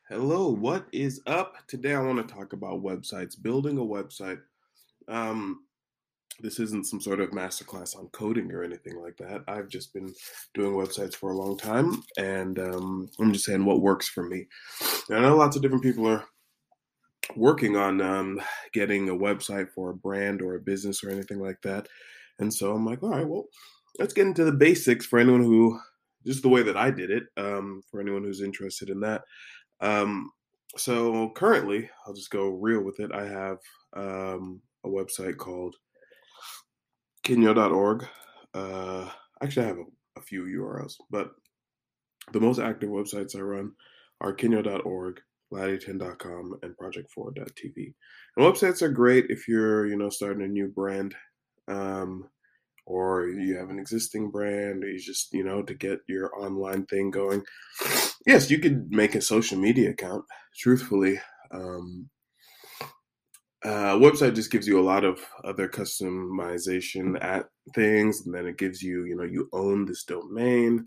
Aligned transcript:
Hello, 0.09 0.49
what 0.49 0.87
is 0.91 1.21
up? 1.27 1.57
Today 1.67 1.93
I 1.93 1.99
want 1.99 2.27
to 2.27 2.33
talk 2.33 2.53
about 2.53 2.81
websites, 2.81 3.39
building 3.39 3.77
a 3.77 3.81
website. 3.81 4.41
Um, 5.07 5.59
this 6.39 6.59
isn't 6.59 6.85
some 6.85 7.01
sort 7.01 7.19
of 7.19 7.31
masterclass 7.31 7.97
on 7.97 8.07
coding 8.09 8.51
or 8.51 8.63
anything 8.63 9.01
like 9.01 9.17
that. 9.17 9.43
I've 9.47 9.69
just 9.69 9.93
been 9.93 10.13
doing 10.53 10.73
websites 10.73 11.15
for 11.15 11.31
a 11.31 11.37
long 11.37 11.57
time, 11.57 12.03
and 12.17 12.59
um, 12.59 13.09
I'm 13.19 13.33
just 13.33 13.45
saying 13.45 13.65
what 13.65 13.81
works 13.81 14.07
for 14.07 14.23
me. 14.23 14.47
And 15.09 15.17
I 15.17 15.21
know 15.21 15.35
lots 15.35 15.55
of 15.55 15.61
different 15.61 15.83
people 15.83 16.07
are 16.07 16.25
working 17.35 17.75
on 17.75 18.01
um, 18.01 18.41
getting 18.73 19.09
a 19.09 19.15
website 19.15 19.69
for 19.71 19.89
a 19.89 19.95
brand 19.95 20.41
or 20.41 20.55
a 20.55 20.61
business 20.61 21.03
or 21.03 21.09
anything 21.09 21.39
like 21.39 21.61
that. 21.63 21.87
And 22.39 22.53
so 22.53 22.73
I'm 22.73 22.85
like, 22.85 23.01
all 23.03 23.09
right, 23.09 23.27
well, 23.27 23.45
let's 23.99 24.13
get 24.13 24.27
into 24.27 24.43
the 24.43 24.51
basics 24.51 25.05
for 25.05 25.19
anyone 25.19 25.43
who, 25.43 25.79
just 26.25 26.43
the 26.43 26.49
way 26.49 26.61
that 26.63 26.77
I 26.77 26.91
did 26.91 27.09
it, 27.09 27.23
um, 27.35 27.81
for 27.89 27.99
anyone 27.99 28.23
who's 28.23 28.41
interested 28.41 28.89
in 28.89 28.99
that. 29.01 29.23
Um, 29.81 30.31
so 30.77 31.31
currently, 31.35 31.89
I'll 32.05 32.13
just 32.13 32.29
go 32.29 32.49
real 32.49 32.81
with 32.81 32.99
it. 32.99 33.11
I 33.11 33.27
have 33.27 33.57
um, 33.95 34.61
a 34.83 34.89
website 34.89 35.37
called 35.37 35.75
Kenyo.org. 37.27 38.07
Uh, 38.53 39.09
actually, 39.43 39.65
I 39.65 39.67
have 39.67 39.79
a, 39.79 40.19
a, 40.19 40.21
few 40.21 40.43
URLs, 40.43 40.93
but 41.11 41.31
the 42.31 42.39
most 42.39 42.57
active 42.57 42.89
websites 42.89 43.35
I 43.35 43.41
run 43.41 43.73
are 44.21 44.33
Kenyo.org, 44.33 45.19
Laddie10.com, 45.53 46.59
and 46.63 46.77
Project4.tv. 46.77 47.93
And 48.37 48.45
websites 48.45 48.81
are 48.81 48.89
great 48.89 49.25
if 49.27 49.45
you're, 49.45 49.87
you 49.87 49.97
know, 49.97 50.09
starting 50.09 50.43
a 50.43 50.47
new 50.47 50.69
brand, 50.69 51.15
um, 51.67 52.29
or 52.85 53.27
you 53.27 53.57
have 53.57 53.69
an 53.69 53.79
existing 53.79 54.31
brand, 54.31 54.85
or 54.85 54.89
you 54.89 54.97
just, 54.97 55.33
you 55.33 55.43
know, 55.43 55.61
to 55.63 55.73
get 55.73 55.99
your 56.07 56.31
online 56.41 56.85
thing 56.85 57.11
going. 57.11 57.43
Yes, 58.25 58.49
you 58.49 58.59
could 58.59 58.89
make 58.89 59.15
a 59.15 59.21
social 59.21 59.59
media 59.59 59.89
account. 59.89 60.23
Truthfully, 60.57 61.19
um, 61.51 62.09
uh, 63.65 63.95
website 63.95 64.35
just 64.35 64.51
gives 64.51 64.67
you 64.67 64.79
a 64.79 64.81
lot 64.81 65.03
of 65.03 65.19
other 65.43 65.67
customization 65.67 67.21
at 67.23 67.49
things, 67.73 68.25
and 68.25 68.33
then 68.33 68.45
it 68.45 68.57
gives 68.57 68.81
you, 68.81 69.05
you 69.05 69.15
know, 69.15 69.23
you 69.23 69.49
own 69.53 69.85
this 69.85 70.03
domain. 70.03 70.85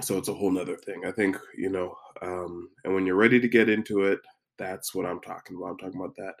So 0.00 0.18
it's 0.18 0.28
a 0.28 0.34
whole 0.34 0.50
nother 0.50 0.76
thing. 0.76 1.02
I 1.06 1.12
think, 1.12 1.36
you 1.56 1.70
know, 1.70 1.94
um, 2.22 2.68
and 2.84 2.94
when 2.94 3.06
you're 3.06 3.16
ready 3.16 3.40
to 3.40 3.48
get 3.48 3.68
into 3.68 4.02
it, 4.02 4.20
that's 4.58 4.94
what 4.94 5.06
I'm 5.06 5.20
talking 5.20 5.56
about. 5.56 5.70
I'm 5.70 5.78
talking 5.78 6.00
about 6.00 6.16
that 6.16 6.34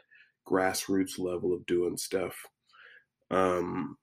grassroots 0.46 1.18
level 1.18 1.52
of 1.52 1.66
doing 1.66 1.96
stuff. 1.96 2.34
Um, 3.30 3.96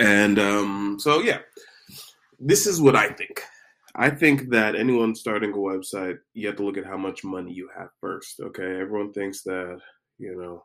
and 0.00 0.38
um, 0.38 0.96
so, 1.00 1.20
yeah, 1.22 1.38
this 2.38 2.66
is 2.66 2.80
what 2.80 2.96
I 2.96 3.08
think. 3.08 3.42
I 3.98 4.10
think 4.10 4.50
that 4.50 4.74
anyone 4.74 5.14
starting 5.14 5.52
a 5.52 5.56
website, 5.56 6.18
you 6.34 6.46
have 6.48 6.56
to 6.56 6.62
look 6.64 6.76
at 6.76 6.84
how 6.84 6.98
much 6.98 7.24
money 7.24 7.52
you 7.52 7.70
have 7.76 7.88
first. 7.98 8.40
Okay. 8.40 8.78
Everyone 8.78 9.10
thinks 9.12 9.42
that, 9.44 9.78
you 10.18 10.36
know, 10.36 10.64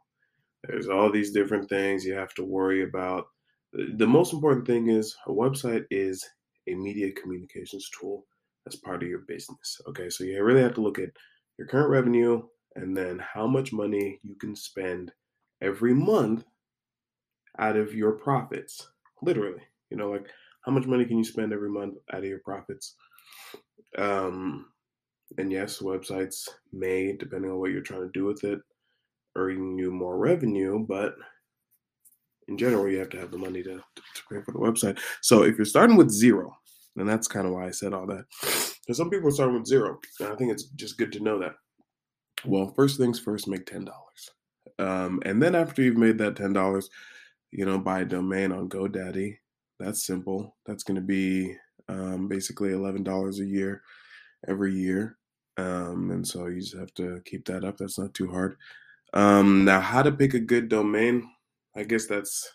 there's 0.68 0.90
all 0.90 1.10
these 1.10 1.32
different 1.32 1.70
things 1.70 2.04
you 2.04 2.14
have 2.14 2.34
to 2.36 2.44
worry 2.44 2.84
about. 2.84 3.28
The 3.74 4.06
most 4.06 4.34
important 4.34 4.68
thing 4.68 4.90
is 4.90 5.16
a 5.28 5.32
website 5.32 5.86
is 5.90 6.28
a 6.68 6.76
media 6.76 7.12
communications 7.14 7.90
tool 7.98 8.26
as 8.68 8.76
part 8.76 9.02
of 9.02 9.08
your 9.08 9.24
business. 9.30 9.80
Okay. 9.88 10.10
So 10.10 10.26
you 10.26 10.44
really 10.44 10.62
have 10.62 10.76
to 10.76 10.82
look 10.82 11.00
at 11.00 11.12
your 11.58 11.68
current 11.68 11.90
revenue 11.90 12.44
and 12.76 12.96
then 12.96 13.20
how 13.20 13.48
much 13.48 13.72
money 13.72 14.20
you 14.24 14.36
can 14.36 14.58
spend 14.58 15.12
every 15.62 15.94
month 15.94 16.44
out 17.60 17.78
of 17.78 17.94
your 17.96 18.12
profits. 18.12 18.90
Literally, 19.22 19.62
you 19.90 19.96
know, 19.96 20.12
like 20.12 20.28
how 20.66 20.72
much 20.74 20.86
money 20.86 21.06
can 21.06 21.18
you 21.18 21.24
spend 21.24 21.54
every 21.54 21.70
month 21.70 21.96
out 22.12 22.20
of 22.20 22.30
your 22.30 22.40
profits? 22.40 22.96
Um, 23.98 24.68
and 25.38 25.52
yes, 25.52 25.80
websites 25.80 26.48
may, 26.72 27.14
depending 27.14 27.52
on 27.52 27.60
what 27.60 27.72
you're 27.72 27.82
trying 27.82 28.02
to 28.04 28.12
do 28.14 28.26
with 28.26 28.44
it, 28.44 28.60
earn 29.36 29.78
you 29.78 29.92
more 29.92 30.18
revenue, 30.18 30.86
but 30.88 31.16
in 32.48 32.58
general, 32.58 32.90
you 32.90 32.98
have 33.00 33.10
to 33.10 33.20
have 33.20 33.32
the 33.32 33.38
money 33.38 33.64
to, 33.64 33.76
to 33.76 34.24
pay 34.30 34.42
for 34.42 34.52
the 34.52 34.60
website. 34.60 35.00
So 35.22 35.44
if 35.44 35.58
you're 35.58 35.66
starting 35.66 35.96
with 35.96 36.10
zero, 36.10 36.58
and 36.98 37.08
that's 37.08 37.28
kind 37.28 37.48
of 37.48 37.54
why 37.54 37.68
I 37.68 37.72
said 37.72 37.94
all 37.94 38.06
that, 38.08 38.26
because 38.42 38.98
some 38.98 39.10
people 39.10 39.30
are 39.30 39.32
starting 39.32 39.56
with 39.56 39.68
zero, 39.68 40.00
and 40.20 40.30
I 40.30 40.36
think 40.36 40.52
it's 40.52 40.64
just 40.64 40.98
good 40.98 41.14
to 41.14 41.22
know 41.22 41.40
that. 41.40 41.54
Well, 42.44 42.74
first 42.76 42.98
things 42.98 43.20
first, 43.20 43.48
make 43.48 43.66
ten 43.66 43.86
dollars, 43.86 44.32
um, 44.80 45.22
and 45.24 45.42
then 45.42 45.56
after 45.56 45.82
you've 45.82 45.96
made 45.96 46.18
that 46.18 46.36
ten 46.36 46.52
dollars, 46.52 46.90
you 47.52 47.66
know, 47.66 47.78
buy 47.78 48.02
a 48.02 48.06
domain 48.06 48.52
on 48.52 48.68
GoDaddy. 48.68 49.38
That's 49.80 50.06
simple. 50.06 50.58
That's 50.66 50.84
going 50.84 50.96
to 50.96 51.02
be 51.02 51.56
um, 51.92 52.28
basically 52.28 52.72
eleven 52.72 53.04
dollars 53.04 53.40
a 53.40 53.46
year 53.46 53.84
every 54.48 54.74
year, 54.74 55.18
um, 55.58 56.10
and 56.12 56.26
so 56.26 56.48
you 56.48 56.62
just 56.62 56.78
have 56.78 56.94
to 56.96 57.22
keep 57.26 57.46
that 57.46 57.64
up. 57.64 57.78
That's 57.78 58.00
not 58.00 58.14
too 58.14 58.32
hard. 58.32 58.56
Um, 59.14 59.66
now, 59.66 59.82
how 59.82 60.02
to 60.02 60.12
pick 60.12 60.34
a 60.34 60.40
good 60.40 60.70
domain? 60.70 61.30
I 61.76 61.84
guess 61.84 62.08
that's 62.08 62.50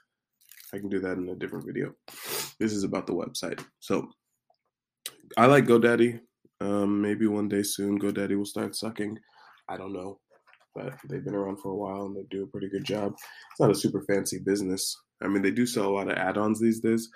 I 0.72 0.78
can 0.78 0.88
do 0.88 1.00
that 1.00 1.18
in 1.18 1.28
a 1.28 1.34
different 1.34 1.66
video. 1.66 1.94
This 2.58 2.72
is 2.72 2.82
about 2.82 3.06
the 3.06 3.14
website. 3.14 3.64
So 3.80 4.08
I 5.36 5.46
like 5.46 5.66
GoDaddy. 5.66 6.20
Um, 6.60 7.02
maybe 7.02 7.26
one 7.26 7.48
day 7.48 7.62
soon 7.62 8.00
GoDaddy 8.00 8.36
will 8.36 8.46
start 8.46 8.74
sucking. 8.74 9.18
I 9.68 9.76
don't 9.76 9.92
know, 9.92 10.20
but 10.74 10.94
they've 11.08 11.24
been 11.24 11.34
around 11.34 11.58
for 11.60 11.70
a 11.70 11.76
while 11.76 12.06
and 12.06 12.16
they 12.16 12.24
do 12.30 12.44
a 12.44 12.46
pretty 12.46 12.68
good 12.68 12.84
job. 12.84 13.12
It's 13.50 13.60
not 13.60 13.70
a 13.70 13.74
super 13.74 14.02
fancy 14.02 14.38
business. 14.38 14.96
I 15.22 15.28
mean, 15.28 15.42
they 15.42 15.50
do 15.50 15.66
sell 15.66 15.86
a 15.86 15.94
lot 15.96 16.10
of 16.10 16.16
add-ons 16.16 16.60
these 16.60 16.80
days, 16.80 17.08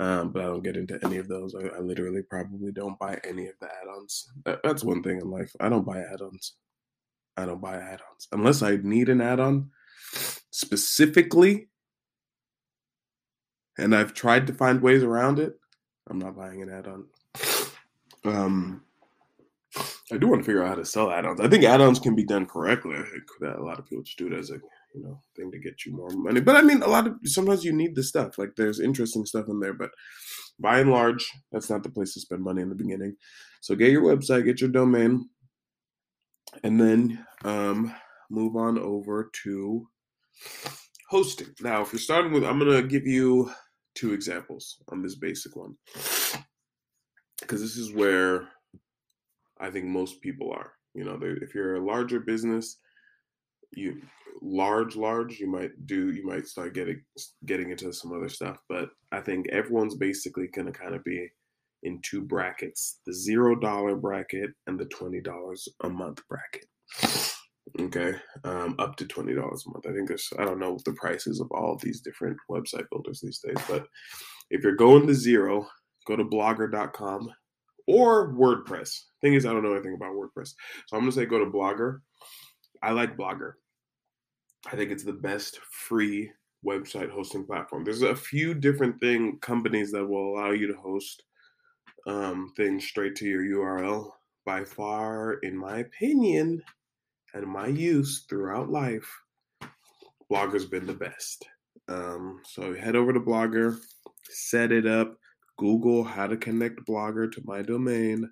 um, 0.00 0.32
but 0.32 0.42
I 0.42 0.46
don't 0.46 0.64
get 0.64 0.76
into 0.76 0.98
any 1.04 1.18
of 1.18 1.28
those. 1.28 1.54
I, 1.54 1.68
I, 1.76 1.78
literally 1.78 2.22
probably 2.22 2.72
don't 2.72 2.98
buy 2.98 3.20
any 3.22 3.46
of 3.46 3.54
the 3.60 3.66
add-ons. 3.66 4.28
That, 4.44 4.60
that's 4.64 4.82
one 4.82 5.02
thing 5.02 5.20
in 5.20 5.30
life. 5.30 5.52
I 5.60 5.68
don't 5.68 5.86
buy 5.86 6.00
add-ons. 6.00 6.54
I 7.36 7.46
don't 7.46 7.60
buy 7.60 7.76
add-ons 7.76 8.28
unless 8.32 8.62
I 8.62 8.76
need 8.82 9.08
an 9.08 9.20
add-on 9.20 9.70
specifically, 10.50 11.68
and 13.78 13.94
I've 13.94 14.14
tried 14.14 14.46
to 14.48 14.54
find 14.54 14.82
ways 14.82 15.02
around 15.02 15.38
it. 15.38 15.54
I'm 16.08 16.18
not 16.18 16.36
buying 16.36 16.62
an 16.62 16.70
add-on. 16.70 17.06
Um, 18.24 18.82
I 20.12 20.16
do 20.16 20.28
want 20.28 20.42
to 20.42 20.46
figure 20.46 20.62
out 20.62 20.70
how 20.70 20.74
to 20.74 20.84
sell 20.84 21.10
add-ons. 21.10 21.40
I 21.40 21.48
think 21.48 21.64
add-ons 21.64 22.00
can 22.00 22.14
be 22.14 22.24
done 22.24 22.46
correctly. 22.46 22.96
I 22.96 23.02
think 23.02 23.24
that 23.40 23.58
a 23.58 23.64
lot 23.64 23.78
of 23.78 23.86
people 23.86 24.04
just 24.04 24.18
do 24.18 24.26
it 24.26 24.32
as 24.32 24.50
a 24.50 24.58
you 24.94 25.02
know 25.02 25.20
thing 25.36 25.50
to 25.50 25.58
get 25.58 25.84
you 25.84 25.92
more 25.94 26.10
money. 26.10 26.40
But 26.40 26.56
I 26.56 26.62
mean, 26.62 26.82
a 26.82 26.88
lot 26.88 27.06
of 27.06 27.14
sometimes 27.24 27.64
you 27.64 27.72
need 27.72 27.94
the 27.94 28.02
stuff. 28.02 28.38
Like 28.38 28.50
there's 28.56 28.80
interesting 28.80 29.26
stuff 29.26 29.46
in 29.48 29.60
there, 29.60 29.74
but 29.74 29.90
by 30.58 30.80
and 30.80 30.90
large, 30.90 31.28
that's 31.52 31.68
not 31.68 31.82
the 31.82 31.90
place 31.90 32.14
to 32.14 32.20
spend 32.20 32.42
money 32.42 32.62
in 32.62 32.68
the 32.68 32.74
beginning. 32.74 33.16
So 33.60 33.74
get 33.74 33.90
your 33.90 34.02
website, 34.02 34.44
get 34.44 34.60
your 34.60 34.70
domain, 34.70 35.28
and 36.62 36.80
then 36.80 37.26
um, 37.44 37.94
move 38.30 38.56
on 38.56 38.78
over 38.78 39.30
to 39.44 39.88
hosting. 41.08 41.48
Now, 41.60 41.82
if 41.82 41.92
you're 41.92 42.00
starting 42.00 42.32
with, 42.32 42.44
I'm 42.44 42.58
gonna 42.58 42.82
give 42.82 43.06
you 43.06 43.50
two 43.94 44.12
examples 44.12 44.78
on 44.88 45.02
this 45.02 45.16
basic 45.16 45.56
one 45.56 45.76
because 47.40 47.60
this 47.60 47.76
is 47.76 47.92
where 47.92 48.48
I 49.58 49.70
think 49.70 49.86
most 49.86 50.20
people 50.20 50.52
are. 50.52 50.72
You 50.94 51.04
know, 51.04 51.18
if 51.20 51.54
you're 51.54 51.76
a 51.76 51.84
larger 51.84 52.20
business, 52.20 52.78
you 53.76 54.00
large 54.42 54.96
large 54.96 55.38
you 55.38 55.46
might 55.46 55.70
do 55.86 56.12
you 56.12 56.26
might 56.26 56.46
start 56.46 56.74
getting 56.74 57.00
getting 57.46 57.70
into 57.70 57.92
some 57.92 58.12
other 58.12 58.28
stuff 58.28 58.58
but 58.68 58.90
i 59.12 59.20
think 59.20 59.48
everyone's 59.48 59.94
basically 59.94 60.48
going 60.48 60.66
to 60.66 60.72
kind 60.72 60.94
of 60.94 61.02
be 61.04 61.28
in 61.84 62.00
two 62.02 62.22
brackets 62.22 63.00
the 63.06 63.12
zero 63.12 63.54
dollar 63.54 63.94
bracket 63.94 64.50
and 64.66 64.78
the 64.78 64.86
twenty 64.86 65.20
dollars 65.20 65.68
a 65.84 65.88
month 65.88 66.20
bracket. 66.28 66.66
Okay 67.80 68.14
um, 68.44 68.74
up 68.78 68.96
to 68.96 69.06
twenty 69.06 69.34
dollars 69.34 69.64
a 69.66 69.70
month. 69.70 69.86
I 69.86 69.92
think 69.92 70.08
there's 70.08 70.32
i 70.38 70.44
don't 70.44 70.58
know 70.58 70.78
the 70.84 70.92
prices 70.94 71.40
of 71.40 71.50
all 71.52 71.74
of 71.74 71.80
these 71.80 72.00
different 72.00 72.36
website 72.50 72.88
builders 72.90 73.20
these 73.20 73.38
days 73.38 73.62
but 73.68 73.86
if 74.50 74.62
you're 74.62 74.76
going 74.76 75.06
to 75.06 75.14
zero 75.14 75.66
go 76.06 76.16
to 76.16 76.24
blogger.com 76.24 77.30
or 77.86 78.32
wordpress. 78.34 78.98
Thing 79.20 79.34
is 79.34 79.46
i 79.46 79.52
don't 79.52 79.62
know 79.62 79.74
anything 79.74 79.94
about 79.94 80.14
wordpress 80.14 80.54
so 80.86 80.96
i'm 80.96 81.00
going 81.00 81.12
to 81.12 81.16
say 81.16 81.26
go 81.26 81.38
to 81.38 81.50
blogger. 81.50 82.00
I 82.82 82.90
like 82.90 83.16
blogger 83.16 83.52
I 84.66 84.76
think 84.76 84.90
it's 84.90 85.04
the 85.04 85.12
best 85.12 85.58
free 85.70 86.30
website 86.66 87.10
hosting 87.10 87.44
platform. 87.44 87.84
There's 87.84 88.02
a 88.02 88.16
few 88.16 88.54
different 88.54 88.98
thing 88.98 89.38
companies 89.40 89.92
that 89.92 90.06
will 90.06 90.34
allow 90.34 90.52
you 90.52 90.66
to 90.66 90.80
host 90.80 91.22
um, 92.06 92.52
things 92.56 92.84
straight 92.84 93.14
to 93.16 93.26
your 93.26 93.42
URL. 93.42 94.10
By 94.46 94.64
far, 94.64 95.34
in 95.42 95.56
my 95.56 95.78
opinion, 95.78 96.62
and 97.34 97.46
my 97.46 97.66
use 97.66 98.24
throughout 98.28 98.70
life, 98.70 99.10
Blogger's 100.30 100.66
been 100.66 100.86
the 100.86 100.94
best. 100.94 101.46
Um, 101.88 102.40
so 102.44 102.74
head 102.74 102.96
over 102.96 103.12
to 103.12 103.20
Blogger, 103.20 103.78
set 104.30 104.72
it 104.72 104.86
up, 104.86 105.16
Google 105.58 106.04
how 106.04 106.26
to 106.26 106.36
connect 106.36 106.86
Blogger 106.86 107.30
to 107.32 107.42
my 107.44 107.62
domain, 107.62 108.28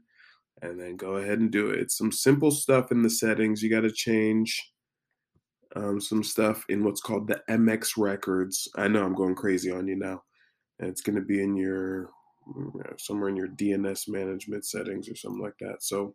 and 0.61 0.79
then 0.79 0.97
go 0.97 1.17
ahead 1.17 1.39
and 1.39 1.51
do 1.51 1.71
it. 1.71 1.81
It's 1.81 1.97
some 1.97 2.13
simple 2.13 2.51
stuff 2.51 2.93
in 2.93 3.03
the 3.03 3.11
settings. 3.11 3.63
You 3.63 3.71
got 3.71 3.83
to 3.83 3.93
change 3.93 4.72
um, 5.77 6.01
some 6.01 6.23
stuff 6.23 6.65
in 6.69 6.85
what's 6.85 7.01
called 7.01 7.29
the 7.29 7.41
MX 7.49 7.93
records. 7.97 8.69
I 8.77 8.89
know 8.89 9.05
I'm 9.05 9.15
going 9.15 9.35
crazy 9.35 9.71
on 9.71 9.87
you 9.87 9.97
now. 9.97 10.23
And 10.79 10.89
it's 10.89 11.01
going 11.01 11.17
to 11.17 11.23
be 11.23 11.43
in 11.43 11.57
your 11.57 12.11
somewhere 12.99 13.29
in 13.29 13.37
your 13.37 13.49
DNS 13.49 14.09
management 14.09 14.67
settings 14.67 15.09
or 15.09 15.15
something 15.15 15.41
like 15.41 15.57
that. 15.61 15.83
So 15.83 16.15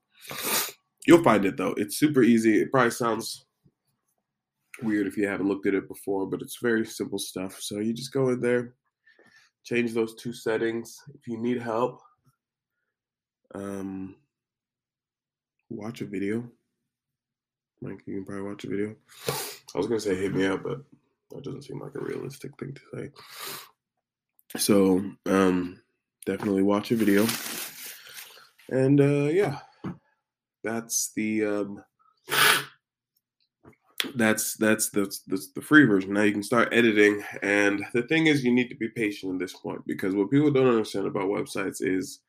you'll 1.06 1.24
find 1.24 1.46
it 1.46 1.58
though. 1.58 1.74
It's 1.78 1.98
super 1.98 2.22
easy. 2.22 2.62
It 2.62 2.72
probably 2.72 2.92
sounds 2.92 3.46
weird 4.82 5.08
if 5.08 5.18
you 5.18 5.28
haven't 5.28 5.48
looked 5.48 5.68
at 5.68 5.74
it 5.74 5.88
before, 5.88 6.28
but 6.28 6.42
it's 6.42 6.60
very 6.62 6.86
simple 6.86 7.20
stuff. 7.20 7.60
So 7.62 7.80
you 7.80 7.94
just 7.94 8.12
go 8.12 8.30
in 8.30 8.42
there, 8.42 8.76
change 9.64 9.94
those 9.94 10.16
two 10.16 10.34
settings. 10.34 10.98
If 11.16 11.28
you 11.28 11.38
need 11.38 11.62
help, 11.62 12.02
um, 13.56 14.16
watch 15.70 16.02
a 16.02 16.06
video. 16.06 16.50
Like 17.82 18.02
you 18.06 18.16
can 18.16 18.26
probably 18.26 18.50
watch 18.50 18.64
a 18.64 18.70
video. 18.70 18.96
I 19.76 19.78
was 19.78 19.88
gonna 19.88 20.00
say 20.00 20.16
hit 20.16 20.34
me 20.34 20.46
up, 20.46 20.64
but 20.64 20.82
that 21.32 21.44
doesn't 21.44 21.64
seem 21.64 21.80
like 21.80 21.96
a 21.96 22.00
realistic 22.00 22.58
thing 22.58 22.74
to 22.74 22.82
say. 22.94 23.12
So 24.58 25.04
um, 25.26 25.82
definitely 26.26 26.64
watch 26.64 26.92
a 26.92 26.96
video. 26.96 27.28
And 28.70 29.00
uh, 29.00 29.30
yeah, 29.32 29.60
that's 30.64 31.12
the 31.16 31.46
um, 31.46 31.84
that's 34.16 34.56
that's 34.58 34.90
the 34.90 35.12
the 35.56 35.62
free 35.62 35.86
version. 35.86 36.14
Now 36.14 36.24
you 36.24 36.32
can 36.32 36.44
start 36.44 36.74
editing, 36.74 37.24
and 37.42 37.86
the 37.94 38.04
thing 38.04 38.28
is, 38.28 38.44
you 38.44 38.52
need 38.52 38.70
to 38.70 38.76
be 38.76 38.90
patient 38.90 39.34
at 39.34 39.40
this 39.40 39.54
point 39.54 39.86
because 39.86 40.16
what 40.16 40.32
people 40.32 40.52
don't 40.52 40.68
understand 40.68 41.08
about 41.08 41.30
websites 41.30 41.78
is, 41.82 42.20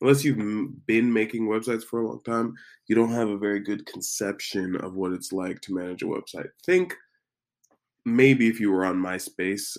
unless 0.00 0.24
you've 0.24 0.86
been 0.86 1.12
making 1.12 1.48
websites 1.48 1.84
for 1.84 2.00
a 2.00 2.06
long 2.06 2.22
time, 2.24 2.54
you 2.86 2.94
don't 2.94 3.12
have 3.12 3.28
a 3.28 3.38
very 3.38 3.60
good 3.60 3.86
conception 3.86 4.76
of 4.76 4.94
what 4.94 5.12
it's 5.12 5.32
like 5.32 5.60
to 5.62 5.74
manage 5.74 6.02
a 6.02 6.06
website. 6.06 6.48
Think 6.64 6.94
maybe 8.04 8.48
if 8.48 8.60
you 8.60 8.70
were 8.70 8.84
on 8.84 8.96
MySpace 8.96 9.76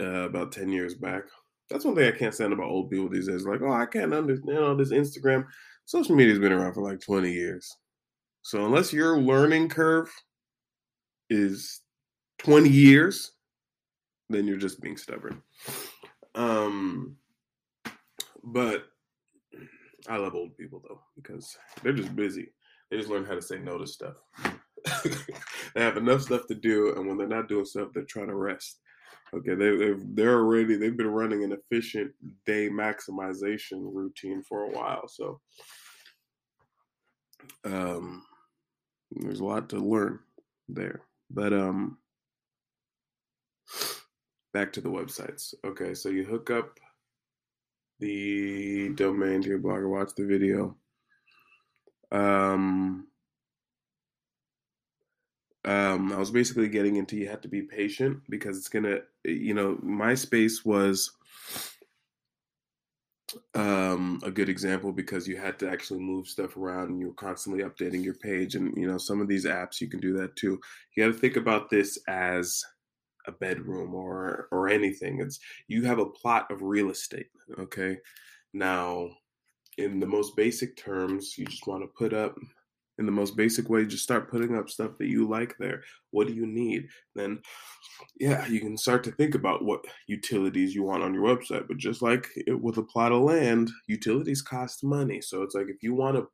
uh, 0.00 0.26
about 0.26 0.52
ten 0.52 0.70
years 0.70 0.94
back. 0.94 1.22
That's 1.70 1.84
one 1.84 1.94
thing 1.94 2.08
I 2.08 2.16
can't 2.16 2.34
stand 2.34 2.54
about 2.54 2.70
old 2.70 2.90
people 2.90 3.10
these 3.10 3.28
days. 3.28 3.44
Like, 3.44 3.60
oh, 3.60 3.72
I 3.72 3.84
can't 3.84 4.14
understand 4.14 4.58
all 4.58 4.74
this 4.74 4.92
Instagram. 4.92 5.44
Social 5.84 6.16
media's 6.16 6.38
been 6.38 6.52
around 6.52 6.74
for 6.74 6.82
like 6.82 7.00
twenty 7.00 7.32
years. 7.32 7.70
So 8.42 8.64
unless 8.64 8.92
your 8.92 9.18
learning 9.18 9.68
curve 9.68 10.10
is 11.28 11.82
20 12.38 12.68
years, 12.68 13.32
then 14.30 14.46
you're 14.46 14.56
just 14.56 14.80
being 14.80 14.96
stubborn. 14.96 15.42
Um, 16.34 17.16
but 18.44 18.84
I 20.08 20.16
love 20.16 20.34
old 20.34 20.56
people 20.56 20.82
though 20.86 21.00
because 21.16 21.56
they're 21.82 21.92
just 21.92 22.16
busy. 22.16 22.52
They 22.90 22.96
just 22.96 23.10
learn 23.10 23.24
how 23.24 23.34
to 23.34 23.42
say 23.42 23.58
no 23.58 23.78
to 23.78 23.86
stuff. 23.86 24.16
they 25.74 25.82
have 25.82 25.96
enough 25.96 26.22
stuff 26.22 26.46
to 26.46 26.54
do, 26.54 26.94
and 26.96 27.06
when 27.06 27.18
they're 27.18 27.26
not 27.26 27.48
doing 27.48 27.64
stuff, 27.64 27.88
they're 27.92 28.04
trying 28.04 28.28
to 28.28 28.34
rest. 28.34 28.80
Okay, 29.34 29.54
they 29.54 29.76
they're, 29.76 29.98
they're 30.14 30.38
already 30.38 30.76
they've 30.76 30.96
been 30.96 31.08
running 31.08 31.44
an 31.44 31.52
efficient 31.52 32.12
day 32.46 32.70
maximization 32.70 33.82
routine 33.92 34.42
for 34.42 34.64
a 34.64 34.70
while, 34.70 35.06
so 35.06 35.40
um, 37.64 38.22
there's 39.10 39.40
a 39.40 39.44
lot 39.44 39.68
to 39.68 39.76
learn 39.78 40.20
there. 40.68 41.02
But 41.30 41.52
um 41.52 41.98
back 44.54 44.72
to 44.72 44.80
the 44.80 44.88
websites. 44.88 45.54
Okay, 45.64 45.94
so 45.94 46.08
you 46.08 46.24
hook 46.24 46.50
up 46.50 46.78
the 47.98 48.90
domain 48.90 49.42
to 49.42 49.48
your 49.48 49.58
blogger, 49.58 49.88
watch 49.88 50.10
the 50.16 50.26
video. 50.26 50.76
Um 52.10 53.08
um, 55.64 56.12
I 56.12 56.16
was 56.16 56.30
basically 56.30 56.68
getting 56.68 56.96
into 56.96 57.16
you 57.16 57.28
have 57.28 57.42
to 57.42 57.48
be 57.48 57.62
patient 57.62 58.22
because 58.30 58.56
it's 58.56 58.68
gonna, 58.70 59.00
you 59.24 59.52
know, 59.52 59.76
MySpace 59.84 60.64
was 60.64 61.10
um, 63.54 64.20
a 64.22 64.30
good 64.30 64.48
example 64.48 64.92
because 64.92 65.28
you 65.28 65.36
had 65.36 65.58
to 65.58 65.68
actually 65.68 66.00
move 66.00 66.26
stuff 66.26 66.56
around 66.56 66.90
and 66.90 67.00
you 67.00 67.08
were 67.08 67.14
constantly 67.14 67.62
updating 67.62 68.02
your 68.02 68.14
page. 68.14 68.54
And, 68.54 68.74
you 68.76 68.86
know, 68.86 68.98
some 68.98 69.20
of 69.20 69.28
these 69.28 69.44
apps, 69.44 69.80
you 69.80 69.88
can 69.88 70.00
do 70.00 70.14
that 70.14 70.36
too. 70.36 70.58
You 70.96 71.04
got 71.04 71.12
to 71.12 71.18
think 71.18 71.36
about 71.36 71.68
this 71.68 71.98
as 72.08 72.64
a 73.28 73.32
bedroom 73.32 73.94
or, 73.94 74.48
or 74.50 74.68
anything. 74.68 75.20
It's, 75.20 75.38
you 75.68 75.84
have 75.84 75.98
a 75.98 76.06
plot 76.06 76.50
of 76.50 76.62
real 76.62 76.90
estate. 76.90 77.28
Okay. 77.58 77.98
Now, 78.52 79.10
in 79.76 80.00
the 80.00 80.06
most 80.06 80.36
basic 80.36 80.76
terms, 80.76 81.36
you 81.38 81.46
just 81.46 81.66
want 81.66 81.82
to 81.82 81.88
put 81.88 82.12
up 82.12 82.36
in 82.98 83.06
the 83.06 83.12
most 83.12 83.36
basic 83.36 83.68
way 83.68 83.84
just 83.84 84.02
start 84.02 84.30
putting 84.30 84.56
up 84.56 84.68
stuff 84.68 84.92
that 84.98 85.06
you 85.06 85.26
like 85.26 85.56
there 85.58 85.82
what 86.10 86.26
do 86.26 86.34
you 86.34 86.46
need 86.46 86.88
then 87.14 87.40
yeah 88.18 88.46
you 88.46 88.60
can 88.60 88.76
start 88.76 89.04
to 89.04 89.12
think 89.12 89.34
about 89.34 89.64
what 89.64 89.84
utilities 90.08 90.74
you 90.74 90.82
want 90.82 91.02
on 91.02 91.14
your 91.14 91.22
website 91.22 91.66
but 91.68 91.76
just 91.76 92.02
like 92.02 92.26
it, 92.34 92.60
with 92.60 92.76
a 92.78 92.82
plot 92.82 93.12
of 93.12 93.22
land 93.22 93.70
utilities 93.86 94.42
cost 94.42 94.84
money 94.84 95.20
so 95.20 95.42
it's 95.42 95.54
like 95.54 95.68
if 95.68 95.82
you 95.82 95.94
want 95.94 96.16
to 96.16 96.28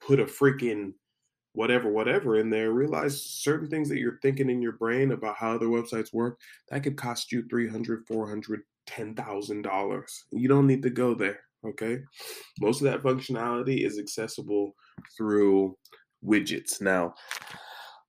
put 0.00 0.20
a 0.20 0.24
freaking 0.24 0.92
whatever 1.56 1.90
whatever 1.90 2.36
in 2.36 2.50
there 2.50 2.72
realize 2.72 3.20
certain 3.20 3.68
things 3.68 3.88
that 3.88 3.98
you're 3.98 4.20
thinking 4.22 4.50
in 4.50 4.62
your 4.62 4.72
brain 4.72 5.12
about 5.12 5.36
how 5.36 5.54
other 5.54 5.66
websites 5.66 6.12
work 6.12 6.38
that 6.68 6.82
could 6.82 6.96
cost 6.96 7.32
you 7.32 7.44
300 7.48 8.06
400 8.06 8.60
$10000 8.88 10.04
you 10.30 10.48
don't 10.48 10.66
need 10.68 10.82
to 10.82 10.90
go 10.90 11.12
there 11.12 11.40
okay 11.66 11.98
most 12.60 12.80
of 12.80 12.84
that 12.84 13.02
functionality 13.02 13.84
is 13.84 13.98
accessible 13.98 14.76
through 15.16 15.76
widgets. 16.24 16.80
Now, 16.80 17.14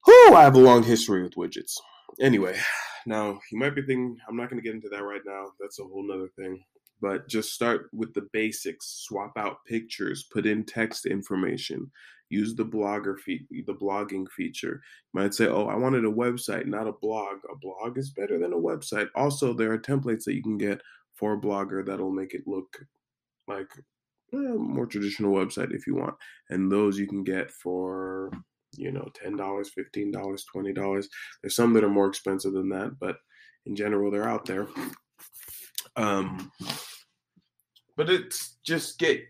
whew, 0.05 0.33
I 0.33 0.43
have 0.43 0.55
a 0.55 0.59
long 0.59 0.83
history 0.83 1.23
with 1.23 1.35
widgets. 1.35 1.73
Anyway, 2.19 2.57
now 3.05 3.39
you 3.51 3.59
might 3.59 3.75
be 3.75 3.81
thinking, 3.81 4.17
I'm 4.27 4.35
not 4.35 4.49
going 4.49 4.61
to 4.61 4.65
get 4.65 4.75
into 4.75 4.89
that 4.89 5.03
right 5.03 5.21
now. 5.25 5.45
That's 5.59 5.79
a 5.79 5.83
whole 5.83 6.07
nother 6.07 6.29
thing. 6.37 6.63
But 6.99 7.29
just 7.29 7.53
start 7.53 7.89
with 7.93 8.13
the 8.13 8.27
basics. 8.33 9.03
Swap 9.07 9.33
out 9.37 9.57
pictures, 9.67 10.27
put 10.31 10.47
in 10.47 10.63
text 10.63 11.05
information, 11.05 11.91
use 12.29 12.55
the 12.55 12.65
blogger 12.65 13.17
feed, 13.17 13.47
the 13.49 13.73
blogging 13.73 14.29
feature. 14.29 14.81
You 15.13 15.21
might 15.21 15.33
say, 15.33 15.47
"Oh, 15.47 15.65
I 15.65 15.75
wanted 15.75 16.05
a 16.05 16.11
website, 16.11 16.65
not 16.65 16.87
a 16.87 16.93
blog." 16.93 17.37
A 17.51 17.55
blog 17.55 17.97
is 17.97 18.09
better 18.11 18.37
than 18.37 18.53
a 18.53 18.57
website. 18.57 19.09
Also, 19.15 19.53
there 19.53 19.71
are 19.71 19.77
templates 19.77 20.23
that 20.25 20.35
you 20.35 20.43
can 20.43 20.57
get 20.57 20.81
for 21.13 21.33
a 21.33 21.39
blogger 21.39 21.85
that'll 21.85 22.11
make 22.11 22.33
it 22.33 22.47
look 22.47 22.77
like 23.47 23.71
a 24.33 24.37
more 24.37 24.85
traditional 24.85 25.33
website 25.33 25.73
if 25.73 25.87
you 25.87 25.95
want. 25.95 26.15
And 26.49 26.71
those 26.71 26.97
you 26.97 27.07
can 27.07 27.23
get 27.23 27.51
for, 27.51 28.31
you 28.75 28.91
know, 28.91 29.07
$10, 29.23 29.37
$15, 29.37 30.11
$20. 30.13 31.05
There's 31.41 31.55
some 31.55 31.73
that 31.73 31.83
are 31.83 31.89
more 31.89 32.07
expensive 32.07 32.53
than 32.53 32.69
that, 32.69 32.97
but 32.99 33.17
in 33.65 33.75
general, 33.75 34.11
they're 34.11 34.29
out 34.29 34.45
there. 34.45 34.67
Um, 35.95 36.51
but 37.95 38.09
it's 38.09 38.57
just 38.63 38.99
get 38.99 39.23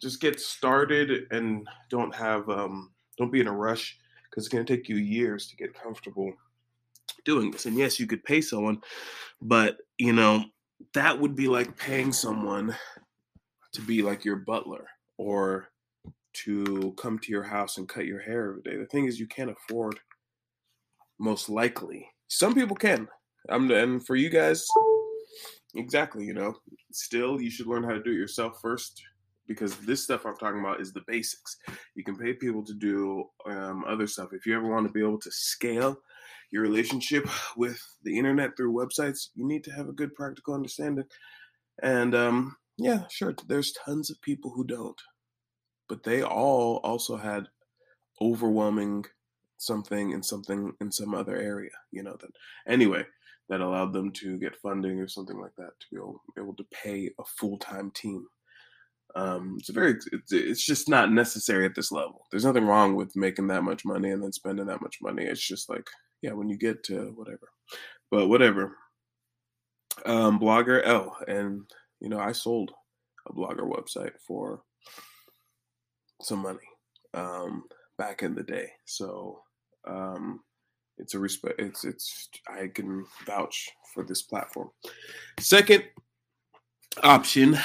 just 0.00 0.20
get 0.20 0.40
started 0.40 1.26
and 1.30 1.66
don't 1.90 2.14
have 2.14 2.48
um, 2.48 2.92
don't 3.16 3.32
be 3.32 3.40
in 3.40 3.48
a 3.48 3.52
rush 3.52 3.98
because 4.24 4.44
it's 4.44 4.52
going 4.52 4.64
to 4.64 4.76
take 4.76 4.88
you 4.88 4.96
years 4.96 5.48
to 5.48 5.56
get 5.56 5.74
comfortable 5.74 6.32
doing 7.24 7.50
this. 7.50 7.66
And 7.66 7.76
yes, 7.76 7.98
you 7.98 8.06
could 8.06 8.24
pay 8.24 8.40
someone, 8.40 8.80
but 9.40 9.78
you 9.98 10.12
know 10.12 10.44
that 10.94 11.18
would 11.18 11.34
be 11.34 11.48
like 11.48 11.76
paying 11.76 12.12
someone 12.12 12.74
to 13.72 13.80
be 13.82 14.02
like 14.02 14.24
your 14.24 14.36
butler 14.36 14.86
or 15.16 15.70
to 16.32 16.94
come 16.96 17.18
to 17.18 17.32
your 17.32 17.42
house 17.42 17.78
and 17.78 17.88
cut 17.88 18.06
your 18.06 18.20
hair 18.20 18.50
every 18.50 18.62
day. 18.62 18.76
The 18.76 18.86
thing 18.86 19.06
is, 19.06 19.18
you 19.18 19.26
can't 19.26 19.50
afford, 19.50 19.98
most 21.18 21.48
likely. 21.48 22.08
Some 22.28 22.54
people 22.54 22.76
can. 22.76 23.08
I'm, 23.48 23.70
and 23.70 24.04
for 24.06 24.14
you 24.14 24.30
guys, 24.30 24.66
exactly, 25.74 26.24
you 26.24 26.34
know, 26.34 26.54
still, 26.92 27.40
you 27.40 27.50
should 27.50 27.66
learn 27.66 27.82
how 27.82 27.90
to 27.90 28.02
do 28.02 28.12
it 28.12 28.16
yourself 28.16 28.60
first 28.62 29.02
because 29.48 29.76
this 29.78 30.04
stuff 30.04 30.24
I'm 30.24 30.36
talking 30.36 30.60
about 30.60 30.80
is 30.80 30.92
the 30.92 31.02
basics. 31.06 31.56
You 31.94 32.04
can 32.04 32.16
pay 32.16 32.34
people 32.34 32.64
to 32.64 32.74
do 32.74 33.24
um, 33.46 33.84
other 33.88 34.06
stuff. 34.06 34.32
If 34.32 34.46
you 34.46 34.54
ever 34.56 34.68
want 34.68 34.86
to 34.86 34.92
be 34.92 35.00
able 35.00 35.18
to 35.20 35.30
scale 35.30 35.96
your 36.52 36.62
relationship 36.62 37.28
with 37.56 37.80
the 38.04 38.16
internet 38.16 38.56
through 38.56 38.74
websites, 38.74 39.28
you 39.34 39.46
need 39.46 39.64
to 39.64 39.72
have 39.72 39.88
a 39.88 39.92
good 39.92 40.14
practical 40.14 40.54
understanding. 40.54 41.04
And 41.82 42.14
um, 42.14 42.56
yeah, 42.76 43.04
sure. 43.10 43.34
There's 43.46 43.72
tons 43.72 44.10
of 44.10 44.20
people 44.20 44.52
who 44.54 44.64
don't, 44.64 45.00
but 45.88 46.04
they 46.04 46.22
all 46.22 46.76
also 46.84 47.16
had 47.16 47.48
overwhelming 48.20 49.04
something 49.56 50.12
in 50.12 50.22
something 50.22 50.72
in 50.80 50.92
some 50.92 51.14
other 51.14 51.36
area. 51.36 51.70
You 51.90 52.02
know 52.02 52.16
that 52.20 52.30
anyway 52.66 53.04
that 53.48 53.60
allowed 53.60 53.92
them 53.92 54.12
to 54.12 54.38
get 54.38 54.56
funding 54.56 54.98
or 55.00 55.08
something 55.08 55.40
like 55.40 55.54
that 55.56 55.70
to 55.80 55.86
be 55.90 55.96
able, 55.96 56.22
able 56.38 56.54
to 56.54 56.64
pay 56.70 57.10
a 57.18 57.24
full 57.24 57.58
time 57.58 57.90
team. 57.92 58.26
Um, 59.14 59.56
it's 59.58 59.70
very 59.70 59.96
it's, 60.12 60.32
it's 60.32 60.64
just 60.64 60.88
not 60.88 61.12
necessary 61.12 61.64
at 61.64 61.74
this 61.74 61.90
level. 61.90 62.26
There's 62.30 62.44
nothing 62.44 62.66
wrong 62.66 62.94
with 62.94 63.16
making 63.16 63.48
that 63.48 63.64
much 63.64 63.84
money 63.84 64.10
and 64.10 64.22
then 64.22 64.32
spending 64.32 64.66
that 64.66 64.82
much 64.82 64.98
money. 65.02 65.24
It's 65.24 65.46
just 65.46 65.68
like 65.68 65.88
yeah, 66.22 66.32
when 66.32 66.48
you 66.48 66.56
get 66.56 66.82
to 66.84 67.12
whatever. 67.16 67.48
but 68.10 68.28
whatever. 68.28 68.76
Um, 70.06 70.38
Blogger 70.38 70.80
L, 70.84 71.16
and 71.26 71.62
you 72.00 72.08
know 72.08 72.20
I 72.20 72.32
sold 72.32 72.70
a 73.28 73.32
Blogger 73.32 73.68
website 73.68 74.12
for 74.26 74.62
some 76.22 76.40
money 76.40 76.58
um, 77.14 77.64
back 77.98 78.22
in 78.22 78.34
the 78.34 78.44
day, 78.44 78.70
so 78.84 79.40
um, 79.88 80.40
it's 80.98 81.14
a 81.14 81.18
respect. 81.18 81.60
It's 81.60 81.84
it's 81.84 82.28
I 82.48 82.68
can 82.68 83.04
vouch 83.26 83.68
for 83.92 84.04
this 84.04 84.22
platform. 84.22 84.70
Second 85.40 85.84
option, 87.02 87.58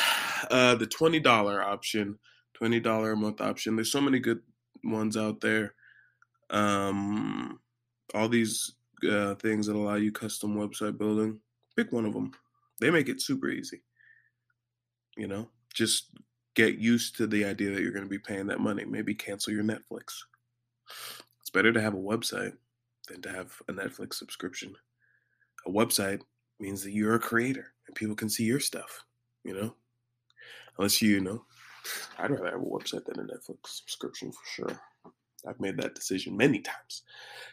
uh, 0.51 0.75
the 0.75 0.87
twenty 0.87 1.19
dollar 1.19 1.61
option, 1.63 2.17
twenty 2.53 2.79
dollar 2.79 3.13
a 3.13 3.17
month 3.17 3.41
option. 3.41 3.75
There's 3.75 3.91
so 3.91 4.01
many 4.01 4.19
good 4.19 4.41
ones 4.83 5.17
out 5.17 5.41
there. 5.41 5.73
Um, 6.49 7.59
all 8.13 8.29
these 8.29 8.75
uh, 9.09 9.35
things 9.35 9.67
that 9.67 9.75
allow 9.75 9.95
you 9.95 10.11
custom 10.11 10.55
website 10.55 10.97
building. 10.97 11.39
Pick 11.75 11.91
one 11.91 12.05
of 12.05 12.13
them. 12.13 12.31
They 12.79 12.91
make 12.91 13.09
it 13.09 13.21
super 13.21 13.49
easy. 13.49 13.81
You 15.17 15.27
know, 15.27 15.49
just 15.73 16.09
get 16.55 16.77
used 16.77 17.17
to 17.17 17.27
the 17.27 17.45
idea 17.45 17.71
that 17.71 17.81
you're 17.81 17.91
going 17.91 18.05
to 18.05 18.09
be 18.09 18.19
paying 18.19 18.47
that 18.47 18.59
money. 18.59 18.85
Maybe 18.85 19.15
cancel 19.15 19.53
your 19.53 19.63
Netflix. 19.63 20.13
It's 21.41 21.49
better 21.51 21.71
to 21.71 21.81
have 21.81 21.93
a 21.93 21.97
website 21.97 22.53
than 23.07 23.21
to 23.21 23.29
have 23.29 23.53
a 23.67 23.73
Netflix 23.73 24.15
subscription. 24.15 24.75
A 25.65 25.69
website 25.69 26.21
means 26.59 26.83
that 26.83 26.91
you're 26.91 27.15
a 27.15 27.19
creator 27.19 27.73
and 27.87 27.95
people 27.95 28.15
can 28.15 28.29
see 28.29 28.43
your 28.43 28.59
stuff, 28.59 29.03
you 29.43 29.53
know? 29.53 29.75
Unless 30.77 31.01
you, 31.01 31.11
you 31.11 31.21
know, 31.21 31.45
I'd 32.17 32.31
rather 32.31 32.51
have 32.51 32.61
a 32.61 32.65
website 32.65 33.05
than 33.05 33.19
a 33.19 33.23
Netflix 33.23 33.57
subscription 33.65 34.31
for 34.31 34.45
sure. 34.45 34.81
I've 35.47 35.59
made 35.59 35.77
that 35.77 35.95
decision 35.95 36.37
many 36.37 36.59
times. 36.59 37.03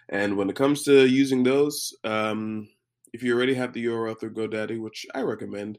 And 0.08 0.36
when 0.36 0.48
it 0.48 0.56
comes 0.56 0.84
to 0.84 1.06
using 1.06 1.42
those, 1.42 1.94
um, 2.04 2.68
if 3.12 3.22
you 3.22 3.36
already 3.36 3.54
have 3.54 3.72
the 3.72 3.84
URL 3.86 4.18
through 4.18 4.34
GoDaddy, 4.34 4.80
which 4.80 5.06
I 5.14 5.22
recommend, 5.22 5.78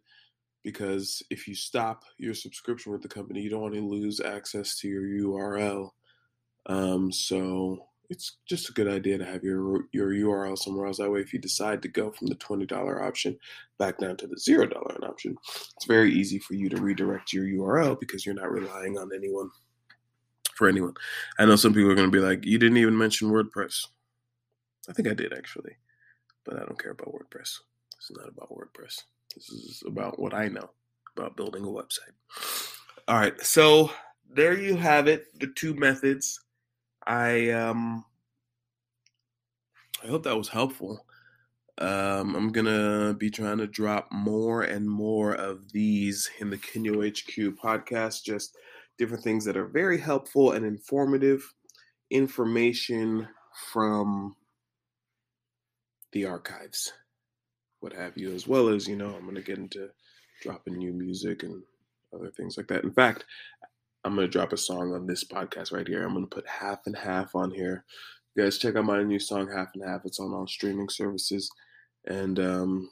because 0.64 1.24
if 1.30 1.48
you 1.48 1.56
stop 1.56 2.04
your 2.18 2.34
subscription 2.34 2.92
with 2.92 3.02
the 3.02 3.08
company, 3.08 3.42
you 3.42 3.50
don't 3.50 3.62
want 3.62 3.74
to 3.74 3.82
lose 3.82 4.20
access 4.20 4.76
to 4.80 4.88
your 4.88 5.04
URL. 5.04 5.92
Um, 6.68 7.12
so 7.12 7.88
it's 8.12 8.40
just 8.46 8.70
a 8.70 8.74
good 8.74 8.90
idea 8.90 9.18
to 9.18 9.26
have 9.26 9.42
your 9.42 9.86
your 9.94 10.10
URL 10.10 10.58
somewhere 10.58 10.86
else. 10.86 10.98
That 10.98 11.10
way, 11.10 11.22
if 11.22 11.32
you 11.32 11.40
decide 11.40 11.82
to 11.82 11.88
go 11.88 12.12
from 12.12 12.28
the 12.28 12.36
twenty 12.36 12.66
dollar 12.66 13.02
option 13.02 13.40
back 13.80 14.00
down 14.00 14.18
to 14.18 14.28
the 14.28 14.38
zero 14.38 14.68
dollar 14.68 14.98
option, 15.06 15.38
it's 15.48 15.86
very 15.88 16.14
easy 16.14 16.38
for 16.38 16.54
you 16.54 16.68
to 16.70 16.82
redirect 16.82 17.32
your 17.32 17.46
URL 17.46 17.98
because 17.98 18.26
you're 18.26 18.36
not 18.36 18.52
relying 18.52 18.98
on 18.98 19.12
anyone 19.16 19.50
for 20.56 20.68
anyone. 20.68 20.94
I 21.40 21.46
know 21.46 21.56
some 21.56 21.74
people 21.74 21.90
are 21.90 21.96
going 21.96 22.12
to 22.12 22.16
be 22.16 22.24
like, 22.24 22.46
"You 22.46 22.60
didn't 22.60 22.78
even 22.78 22.98
mention 22.98 23.32
WordPress." 23.32 23.88
I 24.90 24.94
think 24.94 25.08
I 25.08 25.14
did 25.14 25.34
actually, 25.34 25.78
but 26.44 26.58
I 26.58 26.66
don't 26.66 26.78
care 26.78 26.92
about 26.92 27.14
WordPress. 27.14 27.60
It's 27.96 28.12
not 28.12 28.28
about 28.28 28.50
WordPress. 28.50 29.04
This 29.34 29.50
is 29.50 29.84
about 29.88 30.20
what 30.20 30.34
I 30.34 30.50
know 30.50 30.70
about 31.16 31.38
building 31.38 31.64
a 31.64 31.68
website. 31.68 32.12
All 33.08 33.18
right, 33.18 33.40
so 33.40 33.90
there 34.30 34.60
you 34.60 34.76
have 34.76 35.08
it. 35.08 35.28
The 35.40 35.48
two 35.48 35.74
methods 35.76 36.42
I 37.06 37.50
um 37.52 38.06
I 40.04 40.08
hope 40.08 40.24
that 40.24 40.38
was 40.38 40.50
helpful. 40.50 41.06
Um, 41.78 42.36
I'm 42.36 42.52
gonna 42.52 43.16
be 43.18 43.30
trying 43.30 43.58
to 43.60 43.68
drop 43.68 44.08
more 44.12 44.64
and 44.64 44.90
more 44.90 45.34
of 45.34 45.72
these 45.72 46.30
in 46.40 46.50
the 46.50 46.58
Kenyo 46.58 47.08
HQ 47.08 47.58
podcast. 47.58 48.24
Just 48.24 48.56
different 48.98 49.24
things 49.24 49.46
that 49.46 49.58
are 49.58 49.68
very 49.68 50.00
helpful 50.00 50.52
and 50.52 50.66
informative 50.66 51.54
information 52.12 53.28
from 53.72 54.36
the 56.12 56.26
archives, 56.26 56.92
what 57.80 57.94
have 57.94 58.18
you, 58.18 58.34
as 58.34 58.48
well 58.48 58.68
as 58.68 58.88
you 58.88 58.96
know, 58.96 59.16
I'm 59.16 59.26
gonna 59.26 59.42
get 59.42 59.58
into 59.58 59.90
dropping 60.42 60.78
new 60.78 60.94
music 60.94 61.44
and 61.44 61.64
other 62.14 62.32
things 62.32 62.58
like 62.58 62.68
that. 62.68 62.84
In 62.84 62.92
fact, 62.92 63.26
I'm 64.04 64.16
gonna 64.16 64.28
drop 64.28 64.54
a 64.54 64.58
song 64.58 64.94
on 64.94 65.06
this 65.06 65.24
podcast 65.24 65.72
right 65.72 65.88
here. 65.88 66.04
I'm 66.04 66.14
gonna 66.14 66.28
put 66.28 66.48
half 66.48 66.80
and 66.86 66.96
half 66.96 67.36
on 67.36 67.52
here. 67.52 67.86
You 68.36 68.44
guys 68.44 68.58
check 68.58 68.76
out 68.76 68.86
my 68.86 69.04
new 69.04 69.20
song 69.20 69.50
half 69.54 69.70
and 69.76 69.84
half. 69.84 70.02
It's 70.06 70.20
on 70.20 70.34
all 70.34 70.48
streaming 70.48 70.90
services. 70.90 71.50
And 72.06 72.40
um, 72.40 72.90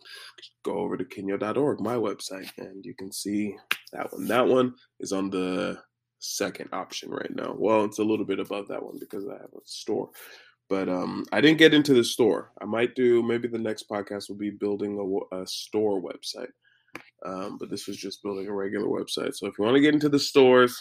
go 0.63 0.73
over 0.73 0.95
to 0.95 1.03
kenyo.org, 1.03 1.79
my 1.79 1.95
website, 1.95 2.51
and 2.59 2.85
you 2.85 2.93
can 2.93 3.11
see 3.11 3.55
that 3.91 4.13
one. 4.13 4.27
That 4.27 4.47
one 4.47 4.75
is 4.99 5.11
on 5.11 5.31
the 5.31 5.79
second 6.19 6.69
option 6.73 7.09
right 7.09 7.33
now. 7.35 7.55
Well, 7.57 7.85
it's 7.85 7.97
a 7.97 8.03
little 8.03 8.25
bit 8.25 8.39
above 8.39 8.67
that 8.67 8.83
one 8.83 8.97
because 8.99 9.27
I 9.27 9.33
have 9.33 9.53
a 9.55 9.65
store. 9.65 10.09
But 10.69 10.89
um, 10.89 11.25
I 11.31 11.41
didn't 11.41 11.57
get 11.57 11.73
into 11.73 11.95
the 11.95 12.03
store. 12.03 12.51
I 12.61 12.65
might 12.65 12.93
do 12.93 13.23
maybe 13.23 13.47
the 13.47 13.57
next 13.57 13.89
podcast 13.89 14.29
will 14.29 14.37
be 14.37 14.51
building 14.51 14.99
a, 15.31 15.35
a 15.37 15.47
store 15.47 15.99
website. 15.99 16.51
Um, 17.25 17.57
but 17.57 17.71
this 17.71 17.87
was 17.87 17.97
just 17.97 18.21
building 18.21 18.47
a 18.47 18.53
regular 18.53 18.87
website. 18.87 19.35
So 19.35 19.47
if 19.47 19.57
you 19.57 19.65
want 19.65 19.75
to 19.75 19.81
get 19.81 19.95
into 19.95 20.09
the 20.09 20.19
stores, 20.19 20.79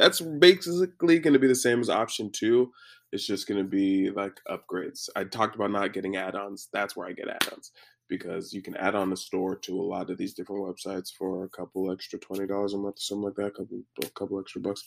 that's 0.00 0.20
basically 0.20 1.18
going 1.18 1.34
to 1.34 1.38
be 1.38 1.48
the 1.48 1.54
same 1.54 1.80
as 1.80 1.90
option 1.90 2.30
two. 2.32 2.72
It's 3.12 3.26
just 3.26 3.46
going 3.46 3.58
to 3.62 3.68
be 3.68 4.10
like 4.10 4.40
upgrades. 4.48 5.08
I 5.16 5.24
talked 5.24 5.56
about 5.56 5.72
not 5.72 5.92
getting 5.92 6.16
add 6.16 6.34
ons. 6.34 6.68
That's 6.72 6.96
where 6.96 7.06
I 7.08 7.12
get 7.12 7.28
add 7.28 7.52
ons 7.52 7.72
because 8.08 8.52
you 8.52 8.62
can 8.62 8.76
add 8.76 8.94
on 8.94 9.10
the 9.10 9.16
store 9.16 9.56
to 9.56 9.80
a 9.80 9.82
lot 9.82 10.10
of 10.10 10.18
these 10.18 10.34
different 10.34 10.62
websites 10.62 11.10
for 11.16 11.44
a 11.44 11.48
couple 11.48 11.92
extra 11.92 12.18
$20 12.18 12.48
a 12.48 12.76
month 12.76 12.96
or 12.96 13.00
something 13.00 13.24
like 13.24 13.34
that, 13.36 13.46
a 13.46 13.50
couple, 13.50 13.82
a 14.02 14.10
couple 14.10 14.40
extra 14.40 14.60
bucks. 14.60 14.84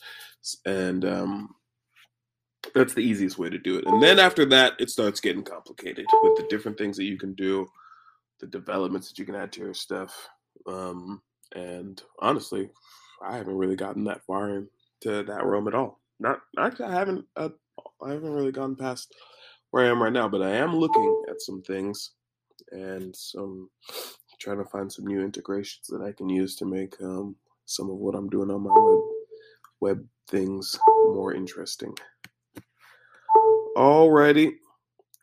And 0.65 1.05
um, 1.05 1.55
that's 2.75 2.93
the 2.93 3.01
easiest 3.01 3.37
way 3.37 3.49
to 3.49 3.57
do 3.57 3.77
it. 3.77 3.85
And 3.85 4.01
then 4.01 4.19
after 4.19 4.45
that, 4.45 4.73
it 4.79 4.89
starts 4.89 5.21
getting 5.21 5.43
complicated 5.43 6.05
with 6.21 6.37
the 6.37 6.47
different 6.49 6.77
things 6.77 6.97
that 6.97 7.05
you 7.05 7.17
can 7.17 7.33
do, 7.33 7.67
the 8.39 8.47
developments 8.47 9.09
that 9.09 9.19
you 9.19 9.25
can 9.25 9.35
add 9.35 9.51
to 9.53 9.61
your 9.61 9.73
stuff. 9.73 10.27
Um, 10.67 11.21
and 11.55 12.01
honestly, 12.19 12.69
I 13.21 13.37
haven't 13.37 13.57
really 13.57 13.75
gotten 13.75 14.03
that 14.05 14.25
far 14.25 14.49
in 14.49 14.67
to 15.03 15.23
that 15.23 15.45
realm 15.45 15.67
at 15.67 15.75
all. 15.75 16.01
Not 16.19 16.39
actually, 16.59 16.87
I 16.87 16.93
haven't. 16.93 17.25
Uh, 17.35 17.49
I 18.01 18.11
haven't 18.11 18.33
really 18.33 18.51
gone 18.51 18.75
past 18.75 19.13
where 19.71 19.85
I 19.85 19.89
am 19.89 20.01
right 20.01 20.13
now, 20.13 20.27
but 20.29 20.41
I 20.41 20.51
am 20.51 20.75
looking 20.75 21.23
at 21.29 21.41
some 21.41 21.61
things 21.63 22.11
and 22.71 23.15
some 23.15 23.69
trying 24.39 24.57
to 24.57 24.65
find 24.65 24.91
some 24.91 25.07
new 25.07 25.21
integrations 25.23 25.87
that 25.87 26.01
I 26.01 26.11
can 26.11 26.29
use 26.29 26.55
to 26.57 26.65
make 26.65 26.95
um, 27.01 27.35
some 27.65 27.89
of 27.89 27.95
what 27.95 28.15
I'm 28.15 28.29
doing 28.29 28.51
on 28.51 28.63
my 28.63 28.73
web 28.73 28.99
web 29.81 30.05
things 30.29 30.77
more 30.87 31.33
interesting. 31.33 31.93
Alrighty, 33.75 34.51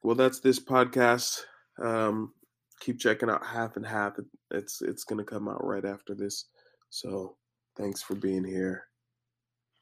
well 0.02 0.16
that's 0.16 0.40
this 0.40 0.58
podcast. 0.58 1.40
Um, 1.82 2.34
keep 2.80 2.98
checking 2.98 3.30
out 3.30 3.46
half 3.46 3.76
and 3.76 3.86
half. 3.86 4.14
It's 4.50 4.82
it's 4.82 5.04
gonna 5.04 5.24
come 5.24 5.48
out 5.48 5.64
right 5.64 5.84
after 5.84 6.14
this. 6.14 6.46
So 6.90 7.36
thanks 7.76 8.02
for 8.02 8.16
being 8.16 8.44
here. 8.44 8.89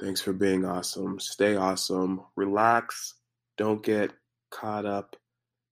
Thanks 0.01 0.21
for 0.21 0.33
being 0.33 0.65
awesome. 0.65 1.19
Stay 1.19 1.57
awesome. 1.57 2.23
Relax. 2.37 3.15
Don't 3.57 3.83
get 3.83 4.13
caught 4.51 4.87
up 4.87 5.17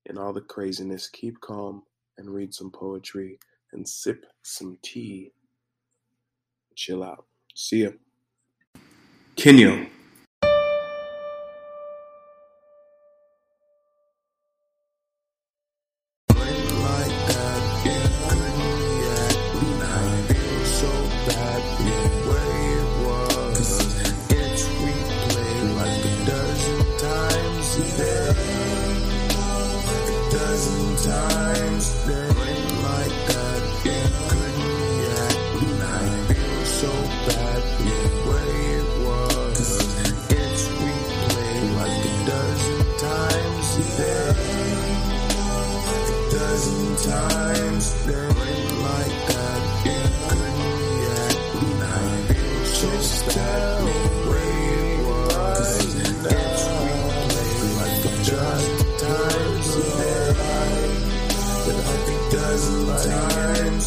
in 0.06 0.18
all 0.18 0.32
the 0.32 0.40
craziness. 0.40 1.08
Keep 1.08 1.40
calm 1.40 1.84
and 2.18 2.30
read 2.30 2.52
some 2.52 2.70
poetry 2.70 3.38
and 3.72 3.88
sip 3.88 4.26
some 4.42 4.78
tea. 4.82 5.32
Chill 6.74 7.04
out. 7.04 7.24
See 7.54 7.84
ya. 7.84 7.90
Kenyo. 9.36 9.88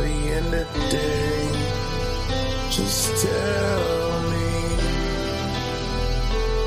the 0.00 0.32
end 0.36 0.54
of 0.54 0.72
the 0.72 0.88
day. 0.88 1.50
Just 2.70 3.26
tell 3.26 4.22
me, 4.30 4.52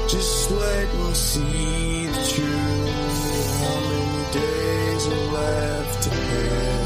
just 0.07 0.51
let 0.51 0.87
me 0.95 1.13
see 1.13 2.05
the 2.07 2.23
truth. 2.33 3.51
How 3.61 3.79
many 3.89 4.23
days 4.33 5.07
are 5.07 5.25
left 5.39 6.07
ahead? 6.07 6.85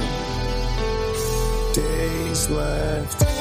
Days 1.74 2.50
left. 2.50 3.37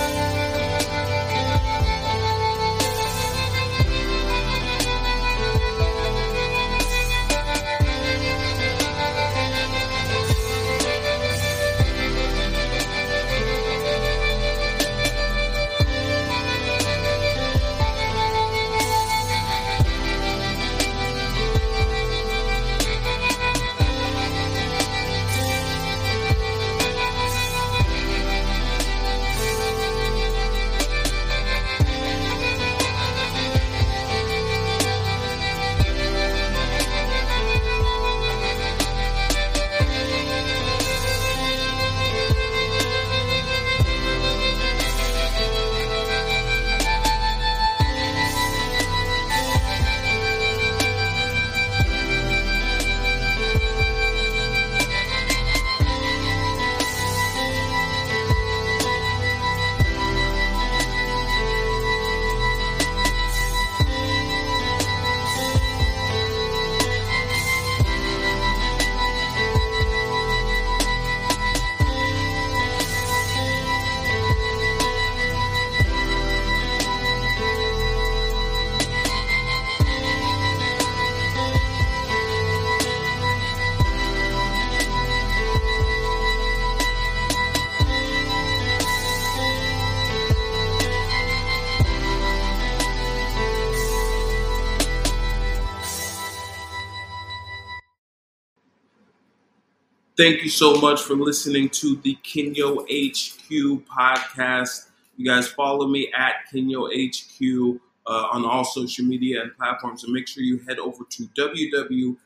Thank 100.17 100.43
you 100.43 100.49
so 100.49 100.81
much 100.81 101.03
for 101.03 101.15
listening 101.15 101.69
to 101.71 101.97
the 101.97 102.17
Kenyo 102.25 102.81
HQ 102.89 103.85
podcast. 103.85 104.87
You 105.19 105.27
guys 105.27 105.47
follow 105.49 105.87
me 105.87 106.11
at 106.17 106.37
Kenyo 106.51 106.89
HQ 106.89 107.79
uh, 108.07 108.29
on 108.33 108.47
all 108.47 108.65
social 108.65 109.05
media 109.05 109.43
and 109.43 109.55
platforms, 109.59 110.05
and 110.05 110.15
make 110.15 110.27
sure 110.27 110.43
you 110.43 110.59
head 110.67 110.79
over 110.79 111.05
to 111.11 111.25
www.kenyo.org. 111.39 112.17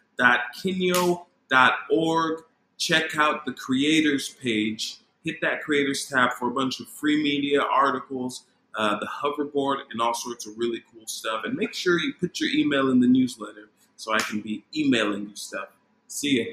Check 2.79 3.16
out 3.18 3.44
the 3.44 3.53
creators 3.55 4.29
page. 4.40 4.98
Hit 5.24 5.40
that 5.40 5.62
creators 5.62 6.07
tab 6.09 6.35
for 6.35 6.46
a 6.46 6.53
bunch 6.53 6.79
of 6.79 6.87
free 6.87 7.20
media 7.20 7.61
articles, 7.61 8.44
uh, 8.76 9.00
the 9.00 9.09
hoverboard, 9.09 9.79
and 9.90 10.00
all 10.00 10.14
sorts 10.14 10.46
of 10.46 10.57
really 10.57 10.85
cool 10.94 11.09
stuff. 11.09 11.42
And 11.44 11.57
make 11.57 11.74
sure 11.74 11.98
you 11.98 12.14
put 12.20 12.38
your 12.38 12.50
email 12.50 12.92
in 12.92 13.00
the 13.00 13.09
newsletter 13.09 13.68
so 13.96 14.14
I 14.14 14.20
can 14.20 14.42
be 14.42 14.62
emailing 14.76 15.29
you 15.29 15.35
stuff. 15.35 15.70
See 16.07 16.38
ya. 16.38 16.44